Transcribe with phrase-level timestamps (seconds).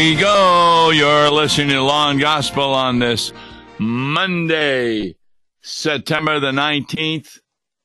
[0.00, 0.92] We go.
[0.94, 3.34] You're listening to Law and Gospel on this
[3.78, 5.14] Monday,
[5.60, 7.38] September the 19th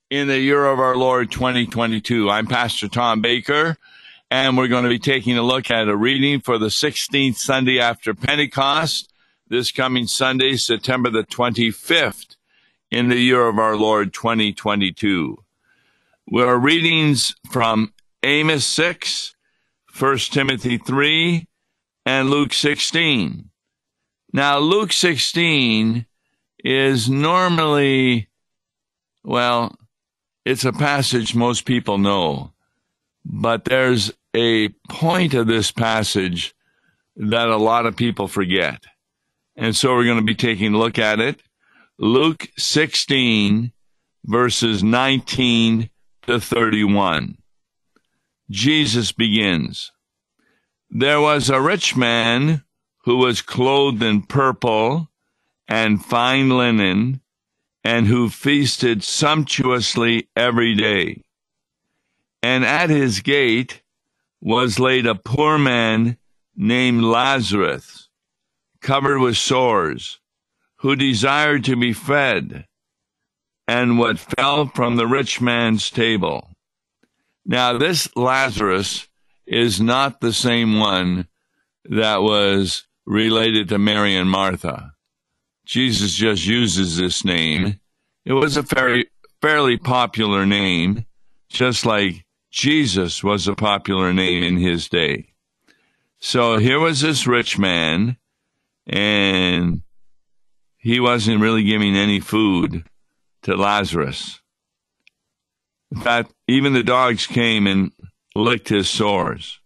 [0.09, 2.29] in the year of our Lord 2022.
[2.29, 3.75] I'm Pastor Tom Baker,
[4.31, 7.81] and we're going to be taking a look at a reading for the 16th Sunday
[7.81, 9.11] after Pentecost,
[9.49, 12.37] this coming Sunday, September the 25th
[12.89, 15.43] in the year of our Lord 2022.
[16.31, 19.35] We're readings from Amos 6,
[19.99, 21.49] 1 Timothy 3,
[22.05, 23.49] and Luke 16.
[24.33, 26.05] Now, Luke 16
[26.63, 28.29] is normally,
[29.23, 29.77] well,
[30.43, 32.51] it's a passage most people know,
[33.23, 36.53] but there's a point of this passage
[37.15, 38.83] that a lot of people forget.
[39.55, 41.41] And so we're going to be taking a look at it.
[41.97, 43.71] Luke 16,
[44.25, 45.89] verses 19
[46.23, 47.37] to 31.
[48.49, 49.91] Jesus begins.
[50.97, 52.63] There was a rich man
[52.99, 55.09] who was clothed in purple
[55.67, 57.19] and fine linen,
[57.83, 61.21] and who feasted sumptuously every day.
[62.41, 63.81] And at his gate
[64.39, 66.15] was laid a poor man
[66.55, 68.07] named Lazarus,
[68.79, 70.21] covered with sores,
[70.77, 72.67] who desired to be fed,
[73.67, 76.51] and what fell from the rich man's table.
[77.45, 79.09] Now, this Lazarus
[79.45, 81.27] is not the same one
[81.85, 84.93] that was related to Mary and Martha.
[85.65, 87.79] Jesus just uses this name.
[88.25, 89.09] It was a very,
[89.41, 91.05] fairly popular name,
[91.49, 95.33] just like Jesus was a popular name in his day.
[96.19, 98.17] So here was this rich man,
[98.87, 99.81] and
[100.77, 102.85] he wasn't really giving any food
[103.43, 104.39] to Lazarus.
[105.91, 107.91] In fact, even the dogs came and
[108.35, 109.59] licked his sores.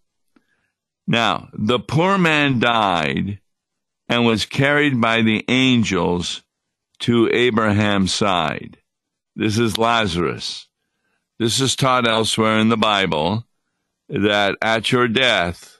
[1.08, 3.40] Now, the poor man died
[4.08, 6.44] and was carried by the angels
[7.00, 8.78] to Abraham's side.
[9.36, 10.68] This is Lazarus.
[11.40, 13.46] This is taught elsewhere in the Bible
[14.10, 15.80] that at your death,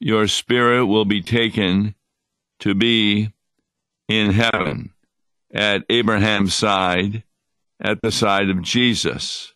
[0.00, 1.94] your spirit will be taken
[2.60, 3.32] to be
[4.08, 4.90] in heaven
[5.52, 7.22] at Abraham's side,
[7.80, 9.54] at the side of Jesus.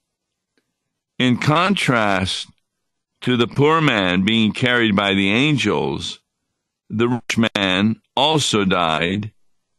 [1.18, 2.48] In contrast
[3.22, 6.20] to the poor man being carried by the angels,
[6.90, 9.32] the rich man also died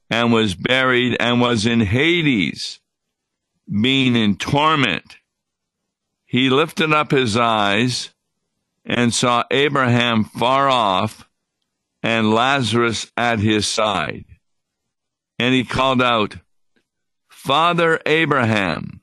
[0.09, 2.79] and was buried and was in Hades,
[3.69, 5.17] being in torment.
[6.25, 8.09] He lifted up his eyes
[8.85, 11.29] and saw Abraham far off
[12.01, 14.25] and Lazarus at his side.
[15.37, 16.37] And he called out,
[17.27, 19.01] Father Abraham,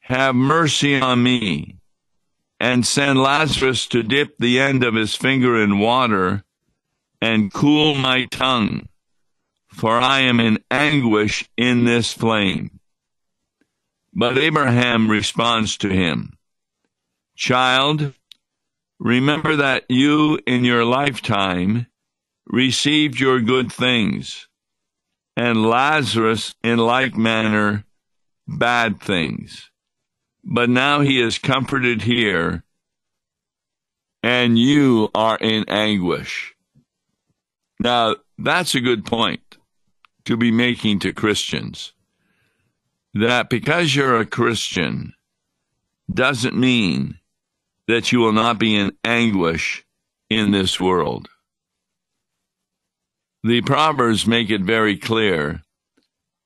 [0.00, 1.78] have mercy on me,
[2.60, 6.44] and send Lazarus to dip the end of his finger in water
[7.20, 8.88] and cool my tongue,
[9.68, 12.80] for I am in anguish in this flame.
[14.12, 16.38] But Abraham responds to him,
[17.36, 18.14] Child,
[19.00, 21.86] remember that you in your lifetime
[22.46, 24.48] received your good things,
[25.36, 27.84] and Lazarus in like manner
[28.46, 29.70] bad things
[30.44, 32.62] but now he is comforted here,
[34.22, 36.54] and you are in anguish.
[37.80, 39.56] Now, that's a good point
[40.26, 41.92] to be making to Christians.
[43.14, 45.14] That because you're a Christian
[46.12, 47.18] doesn't mean
[47.86, 49.84] that you will not be in anguish
[50.28, 51.28] in this world.
[53.44, 55.62] The Proverbs make it very clear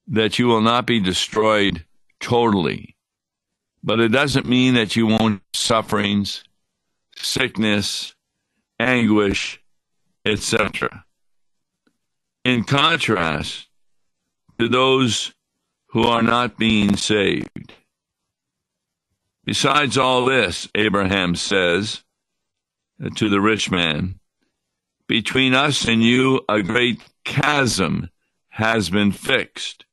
[0.09, 1.85] that you will not be destroyed
[2.21, 2.97] totally
[3.83, 6.45] but it doesn't mean that you won't sufferings,
[7.17, 8.15] sickness,
[8.79, 9.61] anguish,
[10.25, 11.05] etc.
[12.45, 13.69] In contrast
[14.59, 15.33] to those
[15.89, 17.73] who are not being saved.
[19.45, 22.05] Besides all this, Abraham says
[23.17, 24.19] to the rich man,
[25.07, 28.11] between us and you a great chasm
[28.51, 29.87] has been fixed,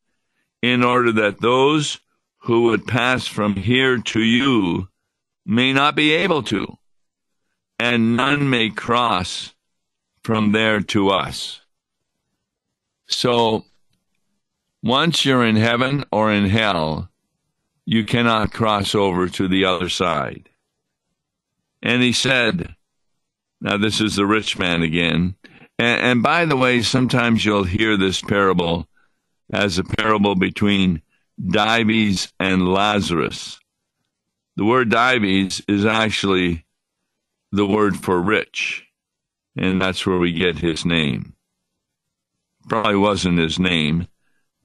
[0.62, 2.00] in order that those
[2.46, 4.88] who would pass from here to you
[5.46, 6.78] may not be able to,
[7.80, 9.56] and none may cross
[10.24, 11.62] from there to us.
[13.08, 13.66] So,
[14.84, 17.10] once you're in heaven or in hell,
[17.84, 20.50] you cannot cross over to the other side.
[21.82, 22.76] And he said,
[23.60, 25.36] now this is the rich man again.
[25.80, 28.88] And, and by the way, sometimes you'll hear this parable
[29.52, 31.02] as a parable between
[31.44, 33.60] Dives and Lazarus.
[34.56, 36.66] The word Dives is actually
[37.52, 38.86] the word for rich.
[39.58, 41.34] and that's where we get his name.
[42.68, 44.08] Probably wasn't his name,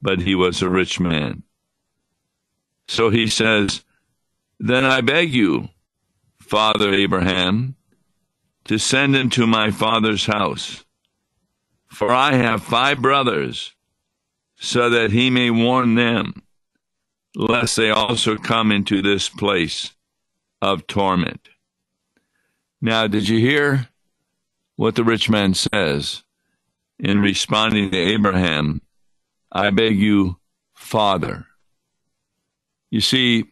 [0.01, 1.43] but he was a rich man.
[2.87, 3.83] So he says,
[4.59, 5.69] Then I beg you,
[6.41, 7.75] Father Abraham,
[8.65, 10.83] to send him to my father's house.
[11.87, 13.73] For I have five brothers,
[14.57, 16.43] so that he may warn them,
[17.35, 19.91] lest they also come into this place
[20.61, 21.49] of torment.
[22.81, 23.89] Now, did you hear
[24.75, 26.23] what the rich man says
[26.99, 28.81] in responding to Abraham?
[29.51, 30.37] I beg you,
[30.73, 31.45] Father.
[32.89, 33.45] You see,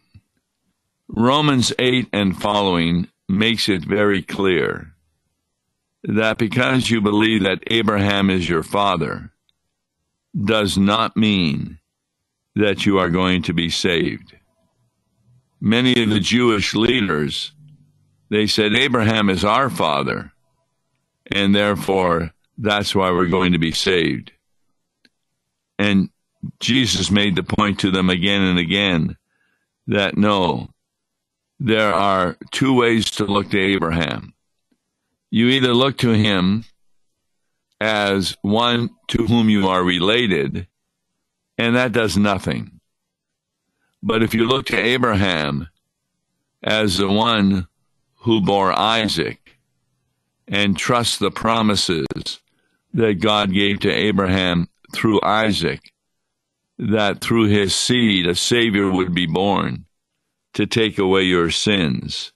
[1.08, 4.94] Romans 8 and following makes it very clear
[6.04, 9.32] that because you believe that Abraham is your father
[10.46, 11.79] does not mean
[12.56, 14.36] that you are going to be saved.
[15.62, 17.52] Many of the Jewish leaders,
[18.30, 20.32] they said, Abraham is our father,
[21.32, 24.32] and therefore that's why we're going to be saved.
[25.78, 26.10] And
[26.60, 29.18] Jesus made the point to them again and again
[29.88, 30.70] that no,
[31.60, 34.34] there are two ways to look to Abraham
[35.32, 36.66] you either look to him
[37.80, 40.68] as one to whom you are related,
[41.60, 42.80] and that does nothing.
[44.02, 45.68] But if you look to Abraham
[46.64, 47.68] as the one
[48.22, 49.58] who bore Isaac
[50.48, 52.40] and trust the promises
[52.94, 55.92] that God gave to Abraham through Isaac,
[56.78, 59.86] that through his seed a Savior would be born
[60.54, 62.32] to take away your sins,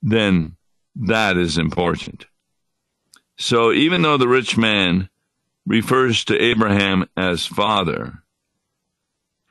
[0.00, 0.56] then
[0.96, 2.24] that is important.
[3.36, 5.10] So even though the rich man
[5.66, 8.22] refers to Abraham as father,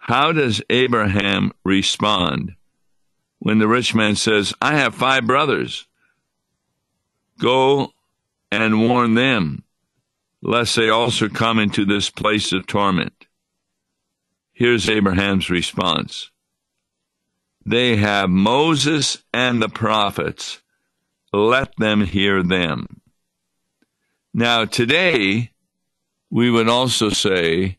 [0.07, 2.56] how does Abraham respond
[3.39, 5.86] when the rich man says, I have five brothers?
[7.39, 7.92] Go
[8.50, 9.63] and warn them,
[10.42, 13.27] lest they also come into this place of torment.
[14.54, 16.31] Here's Abraham's response.
[17.65, 20.62] They have Moses and the prophets
[21.33, 23.01] let them hear them.
[24.33, 25.51] Now, today,
[26.30, 27.77] we would also say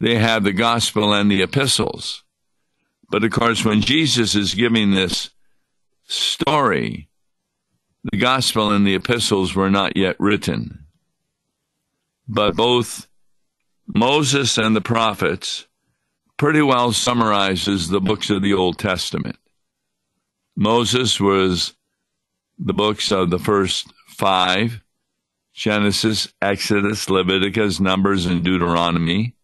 [0.00, 2.24] they have the gospel and the epistles.
[3.08, 5.30] But of course, when Jesus is giving this
[6.06, 7.08] story,
[8.10, 10.86] the gospel and the epistles were not yet written.
[12.26, 13.06] But both
[13.86, 15.66] Moses and the prophets
[16.36, 19.36] pretty well summarizes the books of the Old Testament.
[20.56, 21.74] Moses was
[22.58, 24.80] the books of the first five
[25.52, 29.36] Genesis, Exodus, Leviticus, Numbers, and Deuteronomy.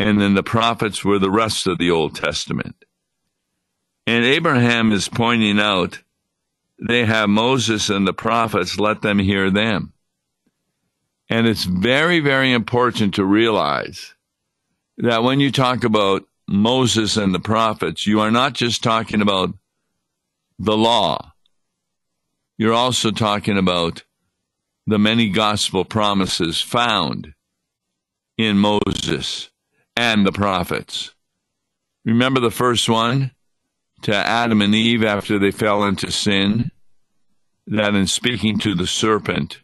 [0.00, 2.84] And then the prophets were the rest of the Old Testament.
[4.06, 6.02] And Abraham is pointing out
[6.78, 9.92] they have Moses and the prophets, let them hear them.
[11.28, 14.14] And it's very, very important to realize
[14.96, 19.54] that when you talk about Moses and the prophets, you are not just talking about
[20.58, 21.30] the law
[22.60, 24.04] you're also talking about
[24.86, 27.32] the many gospel promises found
[28.36, 29.48] in Moses
[29.96, 31.14] and the prophets.
[32.04, 33.32] Remember the first one
[34.02, 36.70] to Adam and Eve after they fell into sin?
[37.66, 39.60] That in speaking to the serpent,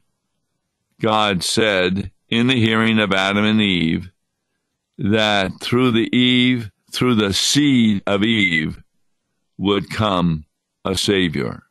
[1.01, 4.11] God said in the hearing of Adam and Eve
[4.99, 8.81] that through the Eve, through the seed of Eve,
[9.59, 10.45] would come
[10.85, 11.65] a Savior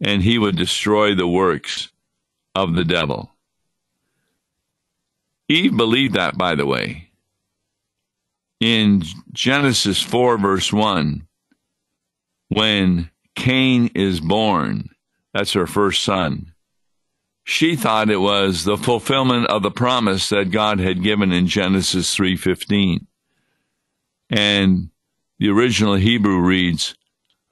[0.00, 1.90] and he would destroy the works
[2.54, 3.32] of the devil.
[5.48, 7.03] Eve believed that, by the way.
[8.64, 11.28] In Genesis 4, verse 1,
[12.48, 14.88] when Cain is born,
[15.34, 16.54] that's her first son,
[17.44, 22.16] she thought it was the fulfillment of the promise that God had given in Genesis
[22.16, 23.06] 3:15.
[24.30, 24.88] And
[25.38, 26.94] the original Hebrew reads,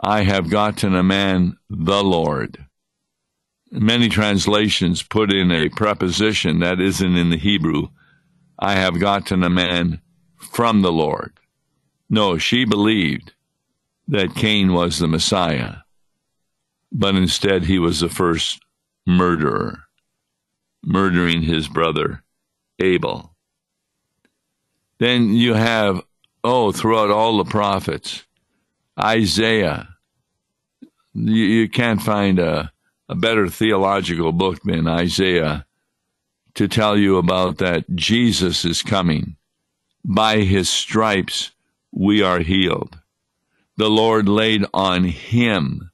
[0.00, 2.64] I have gotten a man, the Lord.
[3.70, 7.88] Many translations put in a preposition that isn't in the Hebrew.
[8.58, 10.00] I have gotten a man
[10.52, 11.32] from the Lord.
[12.10, 13.32] No, she believed
[14.06, 15.76] that Cain was the Messiah,
[16.92, 18.60] but instead he was the first
[19.06, 19.84] murderer,
[20.84, 22.22] murdering his brother
[22.78, 23.34] Abel.
[24.98, 26.02] Then you have,
[26.44, 28.22] oh, throughout all the prophets,
[29.00, 29.88] Isaiah,
[31.14, 32.70] you, you can't find a,
[33.08, 35.64] a better theological book than Isaiah
[36.54, 39.36] to tell you about that Jesus is coming.
[40.04, 41.52] By his stripes
[41.92, 42.98] we are healed.
[43.76, 45.90] The Lord laid on him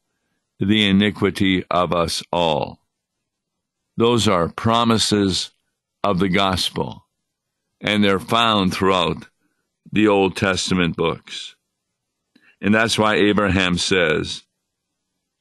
[0.59, 2.81] the iniquity of us all.
[3.97, 5.51] Those are promises
[6.03, 7.05] of the gospel,
[7.81, 9.29] and they're found throughout
[9.93, 11.57] the Old Testament books.
[12.61, 14.43] And that's why Abraham says,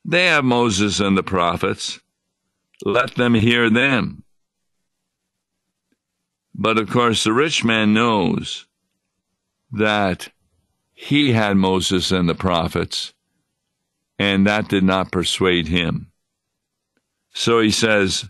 [0.06, 2.00] They have Moses and the prophets.
[2.84, 4.24] Let them hear them.
[6.58, 8.66] But of course, the rich man knows
[9.72, 10.30] that
[10.94, 13.14] he had Moses and the prophets,
[14.18, 16.12] and that did not persuade him.
[17.32, 18.28] So he says,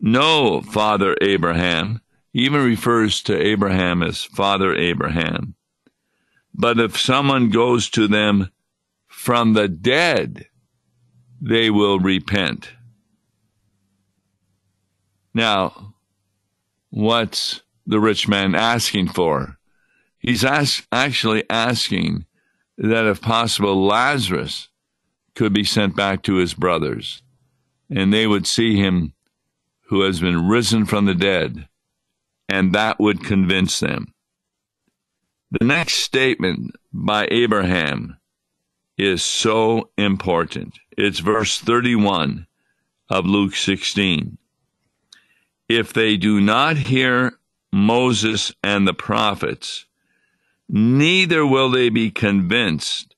[0.00, 2.00] No, Father Abraham.
[2.32, 5.54] He even refers to Abraham as Father Abraham.
[6.52, 8.50] But if someone goes to them
[9.06, 10.46] from the dead,
[11.40, 12.72] they will repent.
[15.32, 15.89] Now,
[16.90, 19.56] what's the rich man asking for?
[20.18, 22.26] He's ask, actually asking
[22.76, 24.68] that if possible, Lazarus
[25.34, 27.22] could be sent back to his brothers,
[27.88, 29.14] and they would see him
[29.86, 31.68] who has been risen from the dead,
[32.48, 34.14] and that would convince them.
[35.50, 38.18] The next statement by Abraham
[38.96, 40.78] is so important.
[40.96, 42.46] It's verse 31
[43.08, 44.38] of Luke 16.
[45.70, 47.38] If they do not hear
[47.72, 49.86] Moses and the prophets,
[50.68, 53.14] neither will they be convinced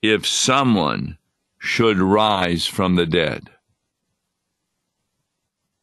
[0.00, 1.18] if someone
[1.58, 3.50] should rise from the dead.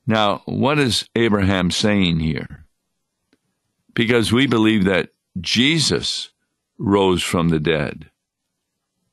[0.08, 2.66] Now, what is Abraham saying here?
[3.94, 5.10] Because we believe that
[5.40, 6.32] Jesus
[6.80, 8.10] rose from the dead.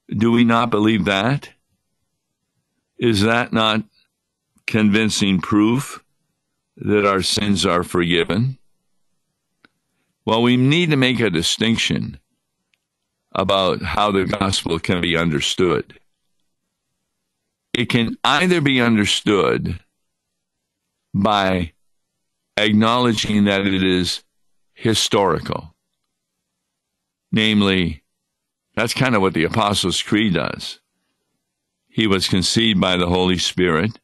[0.09, 1.51] Do we not believe that?
[2.97, 3.83] Is that not
[4.67, 6.03] convincing proof
[6.81, 8.59] that our sins are forgiven?
[10.25, 12.19] Well, we need to make a distinction
[13.33, 15.99] about how the gospel can be understood.
[17.73, 19.79] It can either be understood
[21.15, 21.73] by
[22.57, 24.23] acknowledging that it is
[24.75, 25.75] historical.
[27.33, 28.03] Namely,
[28.75, 30.81] that's kind of what the Apostles' Creed does.
[31.89, 33.99] He was conceived by the Holy Spirit,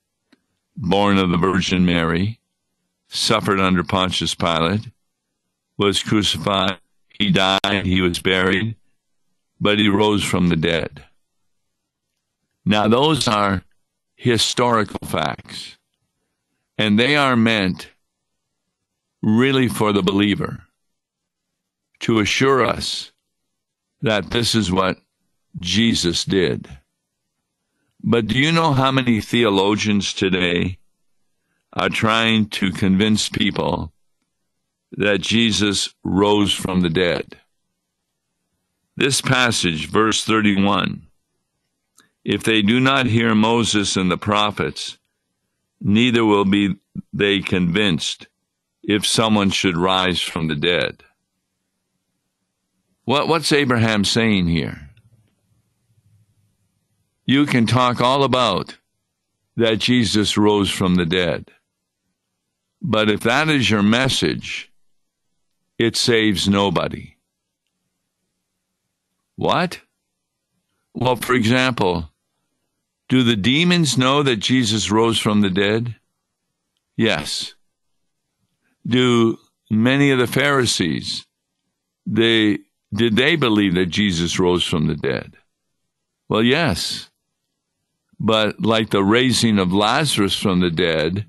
[0.76, 2.40] born of the Virgin Mary,
[3.08, 4.90] suffered under Pontius Pilate,
[5.76, 8.76] was crucified, he died, he was buried,
[9.60, 11.04] but he rose from the dead.
[12.64, 13.62] Now, those are
[14.16, 15.76] historical facts,
[16.76, 17.90] and they are meant
[19.22, 20.62] really for the believer
[22.00, 23.12] to assure us
[24.02, 24.98] that this is what
[25.58, 26.68] Jesus did.
[28.02, 30.78] But do you know how many theologians today
[31.76, 33.92] are trying to convince people
[34.92, 37.36] that Jesus rose from the dead.
[38.96, 41.06] This passage, verse 31
[42.24, 44.96] If they do not hear Moses and the prophets,
[45.78, 46.76] neither will be
[47.12, 48.26] they convinced
[48.82, 51.02] if someone should rise from the dead.
[53.04, 54.90] What, what's Abraham saying here?
[57.26, 58.78] You can talk all about
[59.56, 61.50] that Jesus rose from the dead.
[62.80, 64.70] But if that is your message,
[65.78, 67.16] it saves nobody.
[69.36, 69.80] What?
[70.94, 72.10] Well, for example,
[73.08, 75.96] do the demons know that Jesus rose from the dead?
[76.96, 77.54] Yes.
[78.86, 79.38] Do
[79.70, 81.26] many of the Pharisees
[82.06, 82.58] they
[82.94, 85.36] did they believe that Jesus rose from the dead?
[86.28, 87.10] Well, yes.
[88.18, 91.26] But like the raising of Lazarus from the dead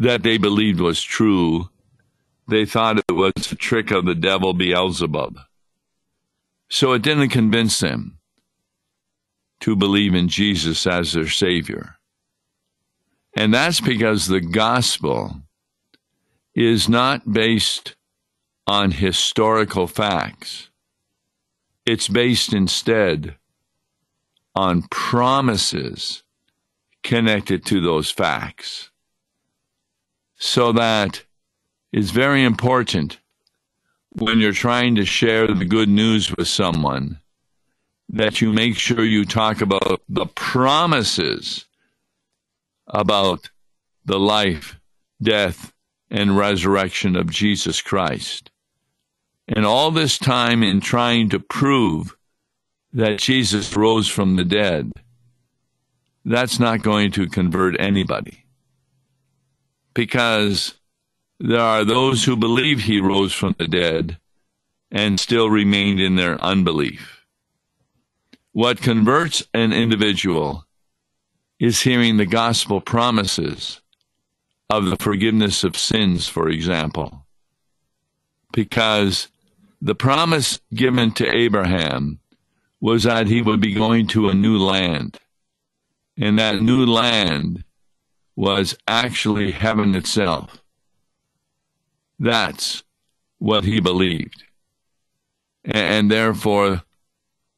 [0.00, 1.68] that they believed was true,
[2.48, 5.38] they thought it was a trick of the devil Beelzebub.
[6.70, 8.18] So it didn't convince them
[9.60, 11.96] to believe in Jesus as their Savior.
[13.36, 15.42] And that's because the gospel
[16.54, 17.94] is not based
[18.66, 20.70] on historical facts.
[21.84, 23.36] It's based instead
[24.54, 26.22] on promises
[27.02, 28.89] connected to those facts.
[30.40, 31.22] So that
[31.92, 33.18] is very important
[34.08, 37.20] when you're trying to share the good news with someone
[38.08, 41.66] that you make sure you talk about the promises
[42.88, 43.50] about
[44.06, 44.80] the life,
[45.22, 45.74] death,
[46.10, 48.50] and resurrection of Jesus Christ.
[49.46, 52.16] And all this time in trying to prove
[52.94, 54.90] that Jesus rose from the dead,
[56.24, 58.46] that's not going to convert anybody.
[59.94, 60.74] Because
[61.38, 64.18] there are those who believe he rose from the dead
[64.90, 67.24] and still remained in their unbelief.
[68.52, 70.66] What converts an individual
[71.58, 73.80] is hearing the gospel promises
[74.68, 77.26] of the forgiveness of sins, for example.
[78.52, 79.28] Because
[79.80, 82.18] the promise given to Abraham
[82.80, 85.18] was that he would be going to a new land.
[86.16, 87.64] And that new land
[88.40, 90.62] was actually heaven itself.
[92.18, 92.82] That's
[93.38, 94.44] what he believed.
[95.62, 96.80] And therefore,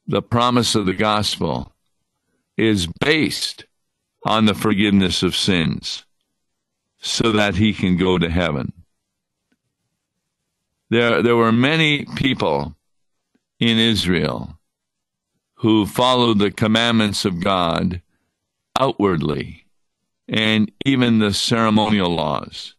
[0.09, 1.73] the promise of the gospel
[2.57, 3.65] is based
[4.27, 6.05] on the forgiveness of sins
[7.01, 8.73] so that he can go to heaven.
[10.91, 12.75] There, there were many people
[13.61, 14.59] in Israel
[15.59, 18.03] who followed the commandments of God
[18.77, 19.62] outwardly
[20.33, 22.75] and even the ceremonial laws,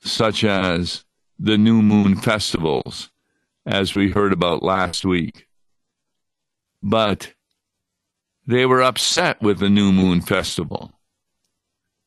[0.00, 1.04] such as
[1.38, 3.10] the new moon festivals,
[3.64, 5.46] as we heard about last week.
[6.82, 7.32] But
[8.44, 10.98] they were upset with the new moon festival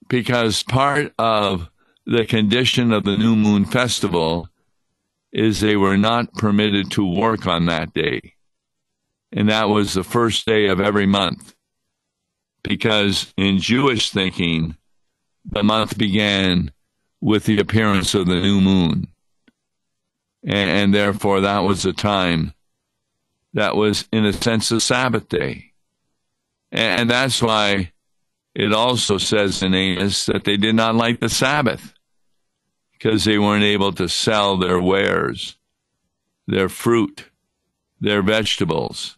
[0.09, 1.69] because part of
[2.05, 4.49] the condition of the new moon festival
[5.31, 8.33] is they were not permitted to work on that day.
[9.31, 11.53] And that was the first day of every month.
[12.63, 14.75] Because in Jewish thinking,
[15.45, 16.71] the month began
[17.21, 19.07] with the appearance of the new moon.
[20.43, 22.53] And, and therefore, that was a time
[23.53, 25.71] that was, in a sense, a Sabbath day.
[26.71, 27.91] And, and that's why
[28.55, 31.93] it also says in Amos that they did not like the Sabbath
[32.91, 35.57] because they weren't able to sell their wares,
[36.47, 37.29] their fruit,
[38.01, 39.17] their vegetables,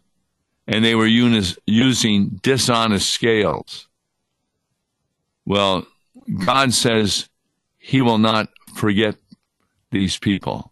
[0.68, 3.88] and they were using dishonest scales.
[5.46, 5.86] Well,
[6.46, 7.30] God says
[7.77, 9.15] He will not forget
[9.91, 10.71] these people,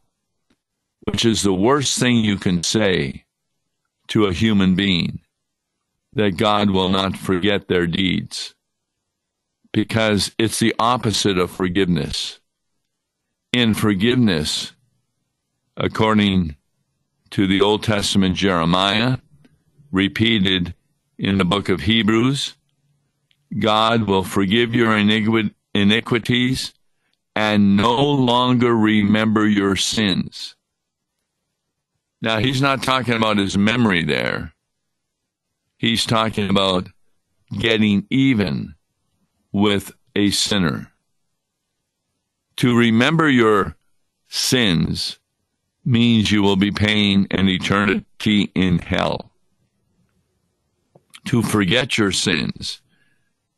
[1.06, 3.26] which is the worst thing you can say
[4.08, 5.20] to a human being
[6.14, 8.56] that God will not forget their deeds
[9.72, 12.40] because it's the opposite of forgiveness.
[13.52, 14.74] In forgiveness,
[15.78, 16.56] according
[17.32, 19.18] to the Old Testament Jeremiah,
[19.92, 20.74] repeated
[21.18, 22.56] in the book of Hebrews,
[23.58, 26.74] God will forgive your iniquities
[27.36, 30.56] and no longer remember your sins.
[32.22, 34.54] Now, he's not talking about his memory there.
[35.78, 36.88] He's talking about
[37.58, 38.76] getting even
[39.52, 40.92] with a sinner.
[42.58, 43.78] To remember your
[44.28, 45.18] sins
[45.86, 49.29] means you will be paying an eternity in hell.
[51.30, 52.82] To forget your sins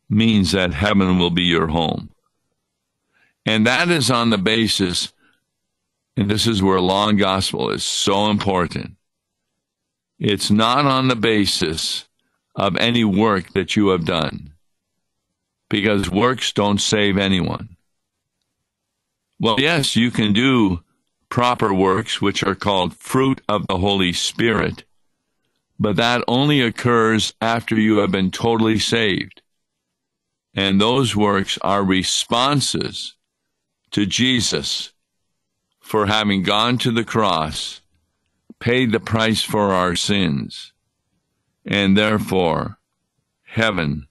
[0.10, 2.10] means that heaven will be your home.
[3.46, 5.14] And that is on the basis,
[6.18, 8.98] and this is where law and gospel is so important.
[10.20, 12.10] It's not on the basis
[12.58, 14.52] of any work that you have done
[15.70, 17.78] because works don't save anyone.
[19.40, 20.84] Well, yes, you can do
[21.30, 24.84] proper works, which are called fruit of the Holy Spirit,
[25.82, 29.42] but that only occurs after you have been totally saved.
[30.54, 33.16] And those works are responses
[33.90, 34.94] to Jesus
[35.80, 37.82] for having gone to the cross,
[38.60, 40.72] paid the price for our sins,
[41.66, 42.78] and therefore
[43.42, 44.08] heaven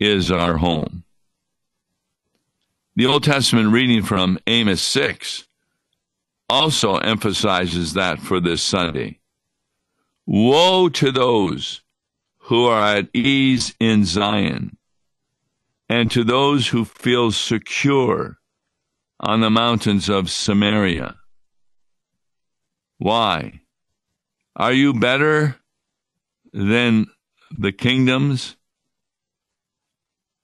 [0.00, 1.04] is our home.
[2.96, 5.46] The Old Testament reading from Amos 6
[6.48, 9.18] also emphasizes that for this Sunday.
[10.26, 11.82] Woe to those
[12.38, 14.76] who are at ease in Zion,
[15.88, 18.38] and to those who feel secure
[19.20, 21.16] on the mountains of Samaria.
[22.98, 23.60] Why?
[24.54, 25.56] Are you better
[26.52, 27.06] than
[27.50, 28.56] the kingdoms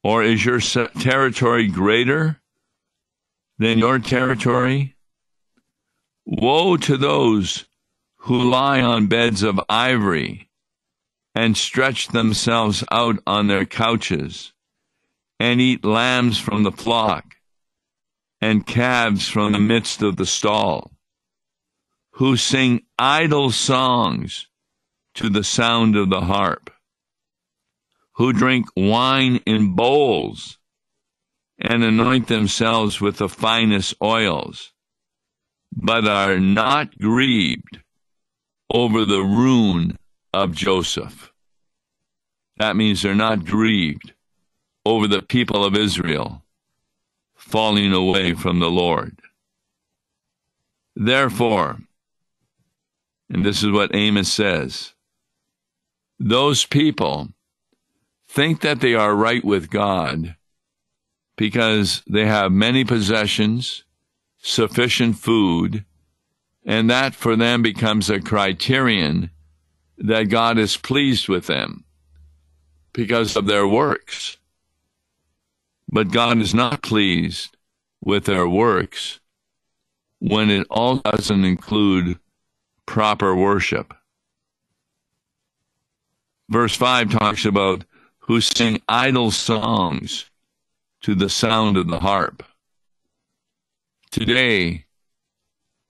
[0.02, 2.40] or is your territory greater
[3.58, 4.96] than your territory?
[6.24, 7.67] Woe to those
[8.22, 10.50] who lie on beds of ivory
[11.34, 14.52] and stretch themselves out on their couches
[15.38, 17.36] and eat lambs from the flock
[18.40, 20.92] and calves from the midst of the stall,
[22.12, 24.48] who sing idle songs
[25.14, 26.70] to the sound of the harp
[28.18, 30.58] who drink wine in bowls
[31.56, 34.72] and anoint themselves with the finest oils,
[35.72, 37.78] but are not grieved
[38.72, 39.98] over the ruin
[40.32, 41.32] of Joseph.
[42.56, 44.12] That means they're not grieved
[44.84, 46.42] over the people of Israel
[47.34, 49.20] falling away from the Lord.
[50.94, 51.78] Therefore,
[53.30, 54.94] and this is what Amos says,
[56.18, 57.28] those people
[58.26, 60.34] think that they are right with God
[61.36, 63.84] because they have many possessions,
[64.38, 65.84] sufficient food,
[66.68, 69.30] and that for them becomes a criterion
[69.96, 71.84] that God is pleased with them
[72.92, 74.36] because of their works.
[75.90, 77.56] But God is not pleased
[78.04, 79.18] with their works
[80.18, 82.18] when it all doesn't include
[82.84, 83.94] proper worship.
[86.50, 87.86] Verse 5 talks about
[88.18, 90.26] who sing idle songs
[91.00, 92.42] to the sound of the harp.
[94.10, 94.84] Today,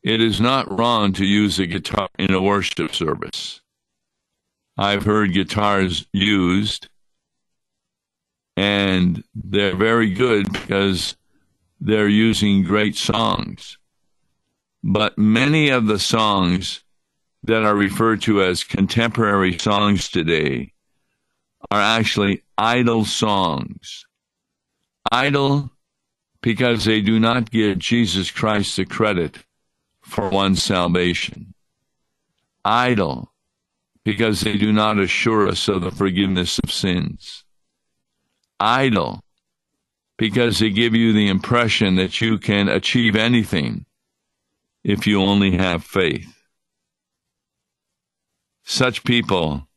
[0.09, 3.61] it is not wrong to use a guitar in a worship service.
[4.75, 6.88] I've heard guitars used,
[8.57, 11.14] and they're very good because
[11.79, 13.77] they're using great songs.
[14.83, 16.83] But many of the songs
[17.42, 20.73] that are referred to as contemporary songs today
[21.71, 24.07] are actually idle songs.
[25.12, 25.71] Idle
[26.40, 29.44] because they do not give Jesus Christ the credit
[30.09, 31.55] for one's salvation.
[32.64, 33.33] Idle
[34.05, 37.44] because they do not assure us of the forgiveness of sins.
[38.59, 39.21] Idle
[40.16, 43.85] because they give you the impression that you can achieve anything
[44.83, 46.42] if you only have faith.
[48.64, 49.68] Such people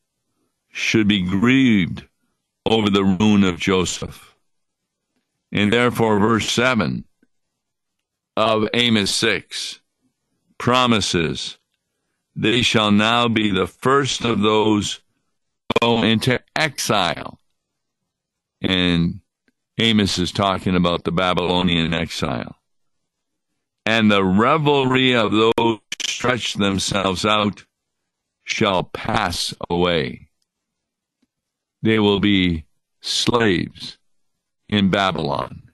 [0.69, 2.07] should be grieved
[2.65, 4.35] over the ruin of Joseph.
[5.51, 7.03] And therefore, verse 7
[8.37, 9.80] of Amos 6
[10.61, 11.57] promises,
[12.35, 14.99] They shall now be the first of those
[15.81, 17.39] go into exile.
[18.61, 19.21] And
[19.79, 22.57] Amos is talking about the Babylonian exile.
[23.87, 27.65] And the revelry of those stretch themselves out
[28.43, 30.29] shall pass away.
[31.81, 32.65] They will be
[33.01, 33.97] slaves
[34.69, 35.71] in Babylon.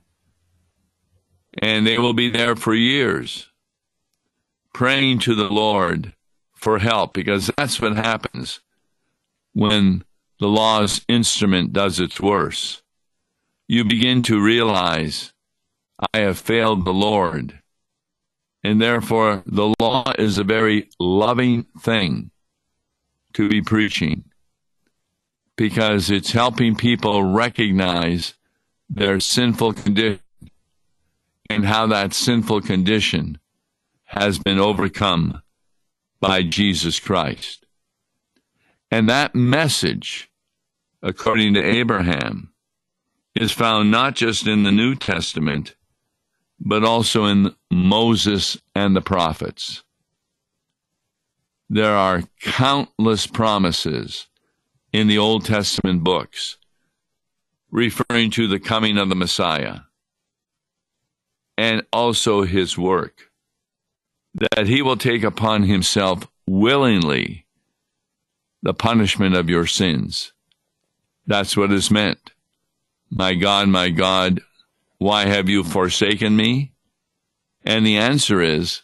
[1.62, 3.50] And they will be there for years,
[4.78, 6.14] praying to the Lord
[6.54, 8.60] for help, because that's what happens
[9.54, 10.04] when
[10.40, 12.84] the law's instrument does its worst.
[13.68, 15.34] You begin to realize,
[16.14, 17.60] I have failed the Lord.
[18.64, 22.30] And therefore, the law is a very loving thing
[23.34, 24.26] to be preaching
[25.56, 28.36] because it's helping people recognize
[28.88, 30.20] their sinful condition
[31.50, 33.40] and how that sinful condition
[34.08, 35.42] has been overcome
[36.20, 37.66] by Jesus Christ.
[38.90, 40.30] And that message,
[41.02, 42.52] according to Abraham,
[43.36, 45.76] is found not just in the New Testament,
[46.60, 49.84] but also in Moses and the prophets
[51.70, 54.28] there are countless promises
[54.94, 56.58] in the Old Testament books
[57.70, 59.80] referring to the coming of the Messiah
[61.58, 63.27] and also his work
[64.38, 67.46] that he will take upon himself willingly
[68.62, 70.34] the punishment of your sins.
[71.26, 72.32] That's what is meant.
[73.10, 74.42] My God, my God,
[74.98, 76.74] why have you forsaken me?
[77.64, 78.84] And the answer is,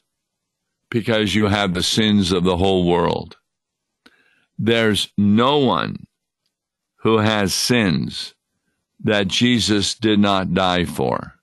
[0.89, 3.37] because you have the sins of the whole world.
[4.59, 6.07] There's no one
[6.97, 8.33] who has sins
[9.03, 11.33] that Jesus did not die for.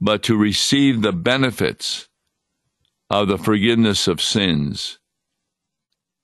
[0.00, 2.08] But to receive the benefits
[3.10, 4.98] of the forgiveness of sins,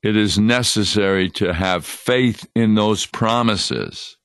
[0.03, 4.17] it is necessary to have faith in those promises.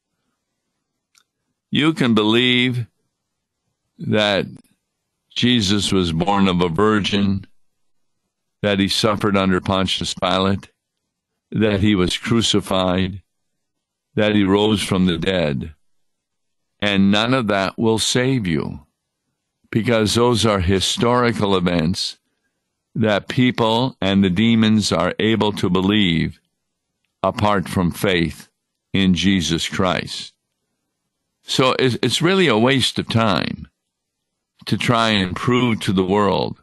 [1.69, 2.87] You can believe
[3.99, 4.45] that
[5.35, 7.45] Jesus was born of a virgin,
[8.63, 10.69] that he suffered under Pontius Pilate,
[11.51, 13.21] that he was crucified,
[14.15, 15.75] that he rose from the dead.
[16.79, 18.87] And none of that will save you
[19.69, 22.17] because those are historical events
[22.97, 26.39] that people and the demons are able to believe
[27.21, 28.49] apart from faith
[28.91, 30.33] in Jesus Christ.
[31.43, 33.67] So it's really a waste of time
[34.65, 36.57] to try and prove to the world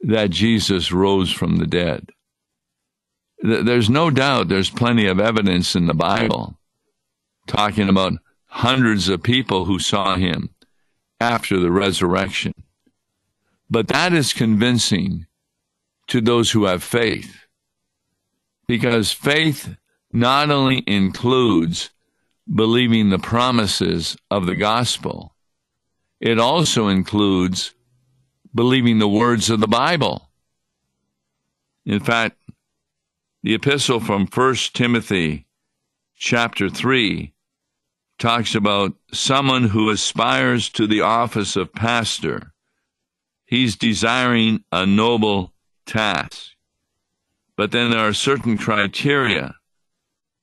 [0.00, 2.10] that Jesus rose from the dead.
[3.40, 6.58] There's no doubt there's plenty of evidence in the Bible
[7.46, 8.14] talking about
[8.46, 10.50] hundreds of people who saw him
[11.20, 12.54] after the resurrection.
[13.70, 15.26] But that is convincing
[16.08, 17.44] to those who have faith
[18.66, 19.76] because faith
[20.12, 21.90] not only includes
[22.52, 25.34] believing the promises of the gospel,
[26.20, 27.74] it also includes
[28.54, 30.30] believing the words of the Bible.
[31.84, 32.36] In fact,
[33.42, 35.46] the epistle from 1 Timothy
[36.16, 37.32] chapter 3
[38.18, 42.52] talks about someone who aspires to the office of pastor.
[43.48, 45.54] He's desiring a noble
[45.86, 46.50] task.
[47.56, 49.54] But then there are certain criteria,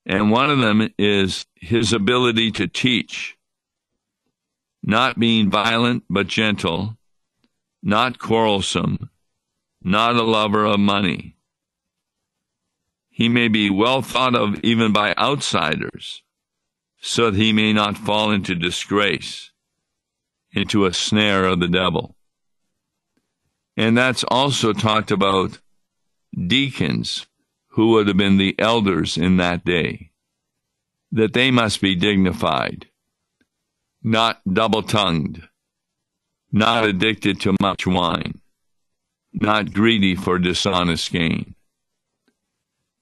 [0.08, 3.38] and one of them is his ability to teach,
[4.82, 6.98] not being violent but gentle,
[7.84, 9.12] not quarrelsome,
[9.84, 11.38] not a lover of money.
[13.12, 16.24] He may be well thought of even by outsiders,
[17.00, 19.52] so that he may not fall into disgrace,
[20.54, 22.14] into a snare of the devil.
[23.78, 25.60] And that's also talked about
[26.36, 27.26] deacons
[27.70, 30.12] who would have been the elders in that day,
[31.12, 32.88] that they must be dignified,
[34.02, 35.48] not double tongued,
[36.52, 38.40] not addicted to much wine,
[39.34, 41.56] not greedy for dishonest gain.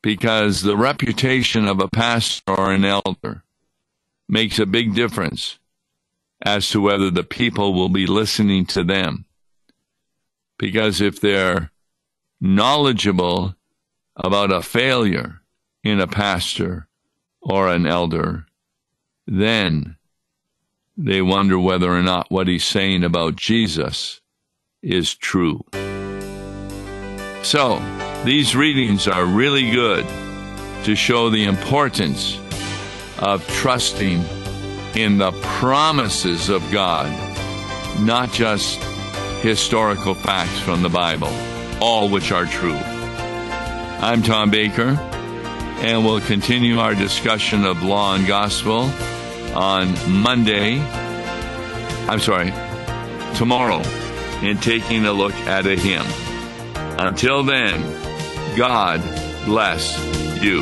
[0.01, 3.43] Because the reputation of a pastor or an elder
[4.27, 5.59] makes a big difference
[6.41, 9.25] as to whether the people will be listening to them.
[10.63, 11.71] Because if they're
[12.39, 13.53] knowledgeable
[14.15, 15.41] about a failure
[15.83, 16.87] in a pastor
[17.41, 18.45] or an elder,
[19.27, 19.97] then
[20.95, 24.21] they wonder whether or not what he's saying about Jesus
[24.81, 25.65] is true.
[27.41, 27.81] So,
[28.23, 30.07] these readings are really good
[30.85, 32.39] to show the importance
[33.19, 34.23] of trusting
[34.95, 37.11] in the promises of God,
[37.99, 38.79] not just
[39.43, 41.27] historical facts from the Bible,
[41.81, 42.77] all which are true.
[42.77, 44.97] I'm Tom Baker,
[45.81, 48.89] and we'll continue our discussion of law and gospel
[49.53, 50.79] on Monday.
[52.07, 52.53] I'm sorry,
[53.35, 53.81] tomorrow,
[54.41, 56.07] in taking a look at a hymn.
[56.97, 57.81] Until then,
[58.55, 59.01] God
[59.45, 59.99] bless
[60.41, 60.61] you.